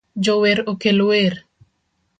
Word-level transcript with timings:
Jower 0.23 0.57
okel 0.71 0.99
wer 1.07 1.35